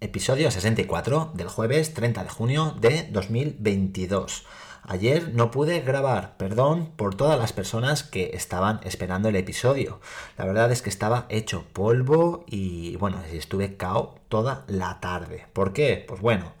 [0.00, 4.44] episodio 64 del jueves 30 de junio de 2022.
[4.82, 10.00] Ayer no pude grabar, perdón por todas las personas que estaban esperando el episodio.
[10.36, 15.46] La verdad es que estaba hecho polvo y bueno, estuve cao toda la tarde.
[15.52, 16.04] ¿Por qué?
[16.08, 16.54] Pues bueno,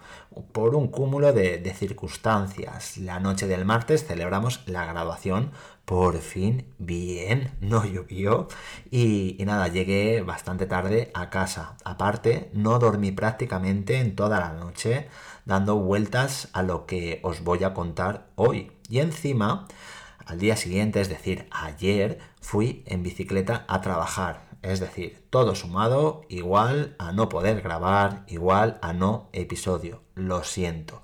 [0.52, 2.98] por un cúmulo de, circunstancias.
[2.98, 5.52] La noche del martes celebramos la graduación
[5.84, 8.48] por fin bien, no llovió
[8.90, 11.76] y, y, nada, llegué bastante tarde a casa.
[11.84, 15.08] Aparte, no dormí prácticamente en toda la noche
[15.50, 18.70] dando vueltas a lo que os voy a contar hoy.
[18.88, 19.66] Y encima,
[20.24, 24.48] al día siguiente, es decir, ayer, fui en bicicleta a trabajar.
[24.62, 30.02] Es decir, todo sumado igual a no poder grabar, igual a no episodio.
[30.14, 31.02] Lo siento.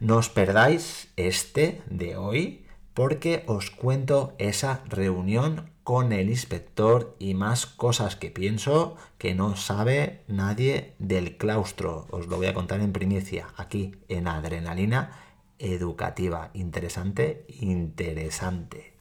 [0.00, 2.64] No os perdáis este de hoy
[2.94, 9.56] porque os cuento esa reunión con el inspector y más cosas que pienso que no
[9.56, 12.06] sabe nadie del claustro.
[12.10, 15.10] Os lo voy a contar en primicia aquí en Adrenalina
[15.58, 16.50] Educativa.
[16.54, 18.94] Interesante, interesante.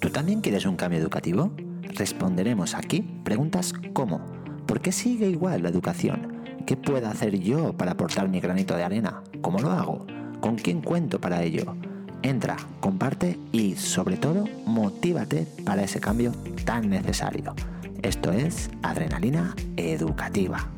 [0.00, 1.52] ¿Tú también quieres un cambio educativo?
[1.82, 4.20] Responderemos aquí preguntas como
[4.66, 6.42] ¿por qué sigue igual la educación?
[6.66, 9.22] ¿Qué puedo hacer yo para aportar mi granito de arena?
[9.40, 10.06] ¿Cómo lo hago?
[10.40, 11.76] ¿Con quién cuento para ello?
[12.22, 16.32] Entra, comparte y sobre todo motívate para ese cambio
[16.64, 17.54] tan necesario.
[18.02, 20.68] Esto es Adrenalina Educativa.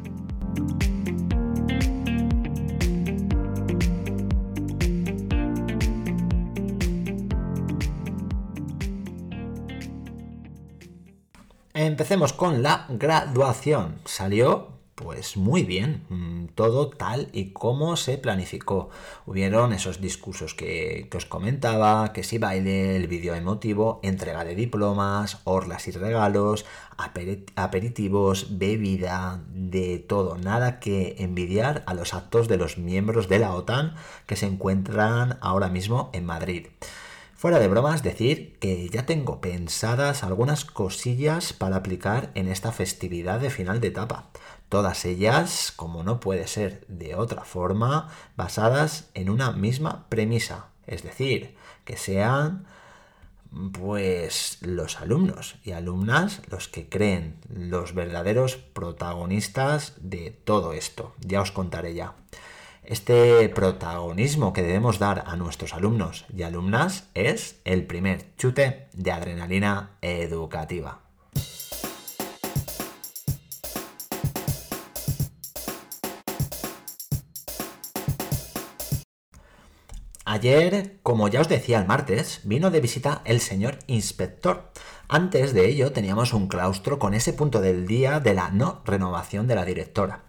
[11.75, 14.01] Empecemos con la graduación.
[14.05, 18.91] Salió pues muy bien, mm, todo tal y como se planificó.
[19.27, 25.41] Hubieron esos discursos que, os comentaba, que si baile, el vídeo emotivo, entrega de diplomas,
[25.45, 30.37] orlas y regalos, aperitivos, bebida, de todo.
[30.37, 33.95] Nada que envidiar a los actos de los miembros de la OTAN
[34.27, 36.67] que se encuentran ahora mismo en Madrid.
[37.39, 43.39] Fuera de bromas, decir que ya tengo pensadas algunas cosillas para aplicar en esta festividad
[43.39, 44.31] de final de etapa.
[44.69, 50.71] Todas ellas, como no puede ser de otra forma, basadas en una misma premisa.
[50.89, 51.55] Es decir,
[51.85, 52.67] que sean
[53.71, 61.15] pues los alumnos y alumnas los que creen los verdaderos protagonistas de todo esto.
[61.21, 62.17] Ya os contaré ya
[62.89, 69.13] este protagonismo que debemos dar a nuestros alumnos y alumnas es el primer chute de
[69.13, 71.03] adrenalina educativa.
[80.25, 84.73] Ayer, como ya os decía el martes, vino de visita el señor inspector.
[85.09, 89.47] Antes de ello teníamos un claustro con ese punto del día de la no renovación
[89.47, 90.25] de la directora.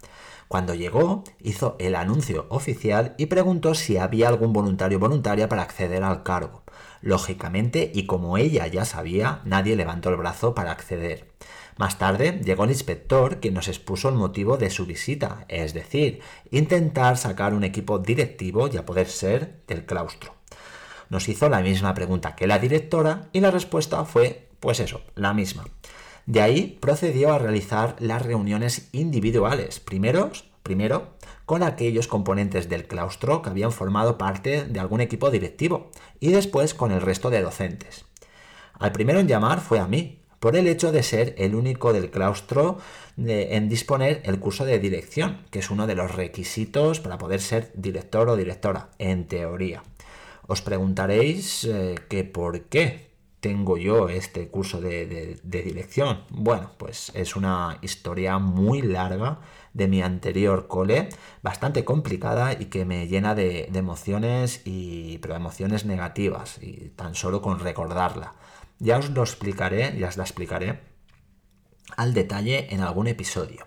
[0.50, 5.62] Cuando llegó, hizo el anuncio oficial y preguntó si había algún voluntario o voluntaria para
[5.62, 6.64] acceder al cargo.
[7.02, 11.30] Lógicamente, y como ella ya sabía, nadie levantó el brazo para acceder.
[11.76, 16.20] Más tarde llegó el inspector quien nos expuso el motivo de su visita, es decir,
[16.50, 20.34] intentar sacar un equipo directivo y a poder ser del claustro.
[21.10, 25.32] Nos hizo la misma pregunta que la directora y la respuesta fue, pues eso, la
[25.32, 25.64] misma.
[26.30, 30.30] De ahí procedió a realizar las reuniones individuales, primero
[31.44, 36.72] con aquellos componentes del claustro que habían formado parte de algún equipo directivo y después
[36.72, 38.04] con el resto de docentes.
[38.74, 42.12] Al primero en llamar fue a mí, por el hecho de ser el único del
[42.12, 42.78] claustro
[43.16, 47.72] en disponer el curso de dirección, que es uno de los requisitos para poder ser
[47.74, 49.82] director o directora, en teoría.
[50.46, 53.09] Os preguntaréis eh, que por qué
[53.40, 56.24] tengo yo este curso de, dirección?
[56.30, 59.40] Bueno, pues es una historia muy larga
[59.72, 61.08] de mi anterior cole,
[61.42, 67.40] bastante complicada y que me llena de, emociones, y, pero emociones negativas, y tan solo
[67.42, 68.34] con recordarla.
[68.78, 70.80] Ya os lo explicaré, ya os la explicaré
[71.96, 73.66] al detalle en algún episodio.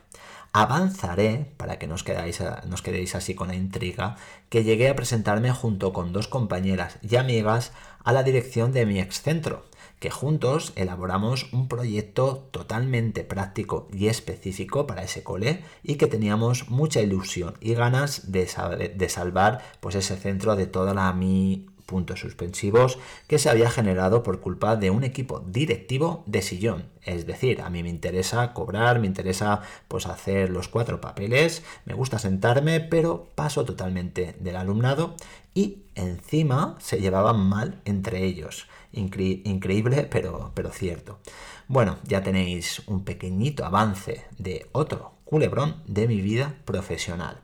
[0.56, 2.40] Avanzaré, para que nos, quedáis,
[2.84, 4.18] quedéis así con la intriga,
[4.50, 7.72] que llegué a presentarme junto con dos compañeras y amigas
[8.04, 9.66] a la dirección de mi excentro,
[10.00, 16.70] que juntos elaboramos un proyecto totalmente práctico y específico para ese cole y que teníamos
[16.70, 22.20] mucha ilusión y ganas de, de salvar pues ese centro de toda la mi puntos
[22.20, 26.86] suspensivos que se había generado por culpa de un equipo directivo de sillón.
[27.04, 31.94] Es decir, a mí me interesa cobrar, me interesa pues hacer los cuatro papeles, me
[31.94, 35.16] gusta sentarme, pero paso totalmente del alumnado
[35.54, 38.68] y encima se llevaban mal entre ellos.
[38.92, 41.20] increíble, pero, pero cierto.
[41.68, 47.40] Bueno, ya tenéis un pequeñito avance de otro culebrón de mi vida profesional.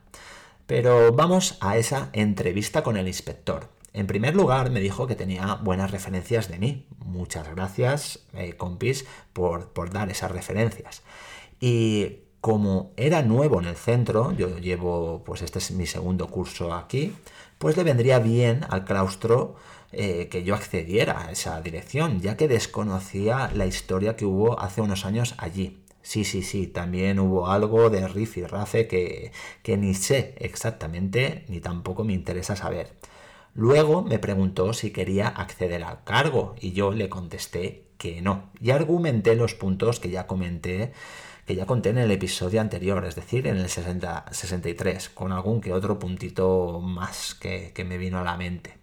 [0.67, 3.69] Pero vamos a esa entrevista con el inspector.
[3.93, 6.87] En primer lugar, me dijo que tenía buenas referencias de mí.
[6.99, 11.01] Muchas gracias, eh, compis, por, por dar esas referencias.
[11.59, 16.73] Y como era nuevo en el centro, yo llevo, pues este es mi segundo curso
[16.73, 17.13] aquí,
[17.57, 19.55] pues le vendría bien al claustro
[19.91, 24.81] eh, que yo accediera a esa dirección, ya que desconocía la historia que hubo hace
[24.81, 25.83] unos años allí.
[26.01, 29.31] Sí, sí, sí, también hubo algo de riff y rafe que,
[29.63, 32.93] que ni sé exactamente ni tampoco me interesa saber.
[33.53, 38.51] Luego me preguntó si quería acceder al cargo y yo le contesté que no.
[38.61, 40.93] Y argumenté los puntos que ya comenté
[41.49, 45.61] que ya conté en el episodio anterior, es decir, en el 60, 63, con algún
[45.61, 48.77] que otro puntito más que, me vino a la mente.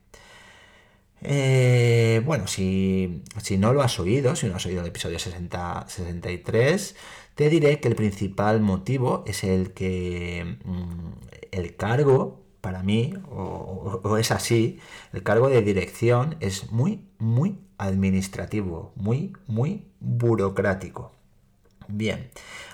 [1.22, 3.22] Eh, bueno, si,
[3.56, 6.96] no lo has oído, si no has oído el episodio 60, 63,
[7.36, 11.12] te diré que el principal motivo es el que mm,
[11.52, 14.80] el cargo, para mí, o, es así,
[15.12, 21.12] el cargo de dirección es muy, muy administrativo, muy, muy burocrático.
[21.86, 22.28] Bien,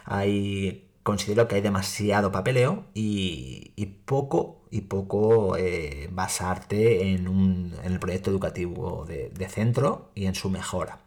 [0.06, 3.70] ahí considero que hay demasiado papeleo y,
[4.06, 11.00] poco y poco eh, basarte en, el proyecto educativo de, centro y en su mejora.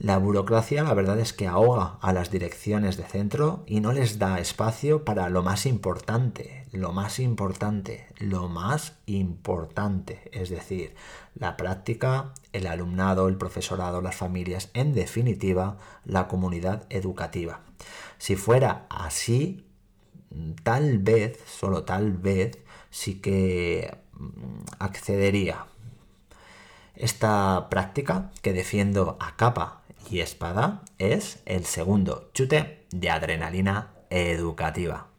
[0.00, 4.18] La burocracia la verdad es que ahoga a las direcciones de centro y no les
[4.18, 10.94] da espacio para lo más importante, lo más importante, lo más importante, es decir,
[11.34, 15.76] la práctica, el alumnado, el profesorado, las familias, en definitiva,
[16.06, 17.60] la comunidad educativa.
[18.16, 19.66] Si fuera así,
[20.62, 22.56] tal vez, solo tal vez,
[22.88, 25.66] sí que mm, accedería.
[26.94, 35.10] Esta práctica que defiendo a capa y espada es el segundo chute de adrenalina educativa.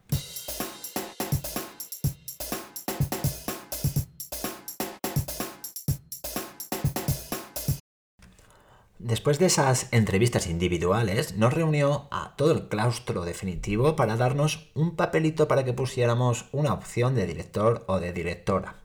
[8.98, 14.96] Después de esas entrevistas individuales, nos reunió a todo el claustro definitivo para darnos un
[14.96, 18.76] papelito para que pusiéramos una opción de director o de directora.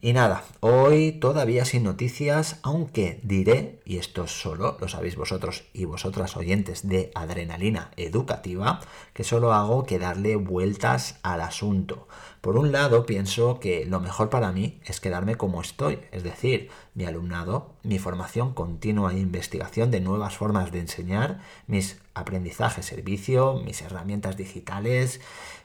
[0.00, 5.84] Y nada, hoy todavía sin noticias, aunque diré, y esto solo lo sabéis vosotros y
[5.84, 8.80] vosotras oyentes de Adrenalina Educativa,
[9.12, 12.08] que solo hago que darle vueltas al asunto.
[12.40, 16.70] Por un lado, pienso que lo mejor para mí es quedarme como estoy, es decir,
[16.94, 23.62] mi alumnado, mi formación continua e investigación de nuevas formas de enseñar, mis aprendizajes servicio,
[23.64, 25.20] mis herramientas digitales,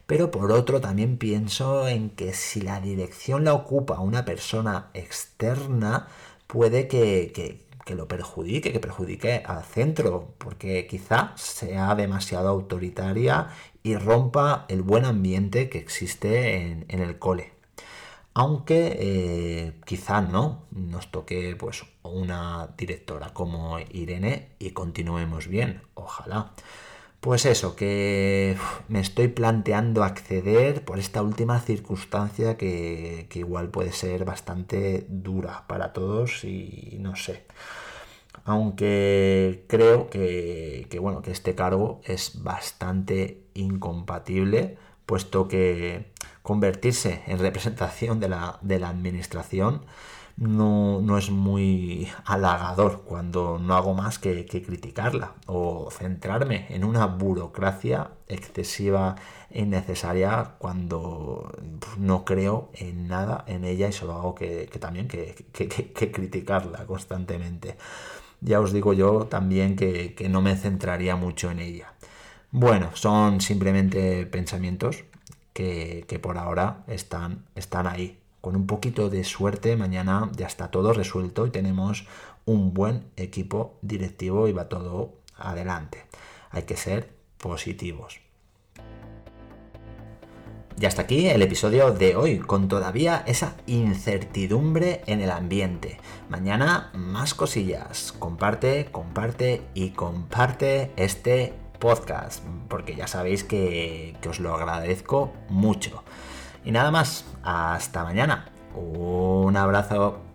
[0.07, 6.07] pero por otro también pienso en que si la dirección la ocupa una persona externa,
[6.48, 13.50] puede que, lo perjudique, que perjudique al centro, porque quizá sea demasiado autoritaria
[13.83, 16.56] y rompa el buen ambiente que existe
[16.88, 17.51] en, el cole.
[18.33, 26.53] Aunque eh, quizá no nos toque pues una directora como Irene y continuemos bien, ojalá.
[27.19, 28.56] Pues eso, que
[28.88, 35.94] me estoy planteando acceder por esta última circunstancia que, igual puede ser bastante dura para
[35.94, 37.46] todos y no sé.
[38.46, 46.13] Aunque creo que, bueno, que este cargo es bastante incompatible, puesto que
[46.44, 49.82] convertirse en representación de la, de la administración
[50.38, 58.12] no, es muy halagador cuando no hago más que, criticarla o centrarme en una burocracia
[58.27, 59.15] excesiva
[59.50, 65.08] e innecesaria cuando pues, no creo en nada en ella y solo hago que, también
[65.08, 65.34] que,
[66.13, 67.77] criticarla constantemente.
[68.41, 71.94] Ya os digo yo también que, no me centraría mucho en ella.
[72.51, 75.06] Bueno, son simplemente pensamientos
[75.53, 80.94] que, por ahora están, están ahí con un poquito de suerte, mañana ya está todo
[80.94, 82.06] resuelto y tenemos
[82.46, 86.06] un buen equipo directivo y va todo adelante.
[86.51, 88.22] Hay que ser positivos.
[90.79, 96.00] Y hasta aquí el episodio de hoy, con todavía esa incertidumbre en el ambiente.
[96.29, 98.13] Mañana más cosillas.
[98.20, 106.03] Comparte, comparte y comparte este podcast, porque ya sabéis que, que os lo agradezco mucho.
[106.67, 108.43] Y nada más, hasta mañana.
[108.75, 110.26] Un abrazo.